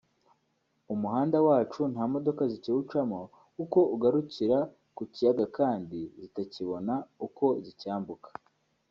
umuhanda 0.93 1.37
wacu 1.47 1.81
nta 1.93 2.03
modoka 2.13 2.43
zikiwucamo 2.51 3.19
kuko 3.55 3.79
ugarukira 3.95 4.57
ku 4.95 5.03
kiyaga 5.13 5.45
kandi 5.57 5.99
zitakibona 6.19 6.93
uko 7.27 7.45
zicyambuka 7.65 8.29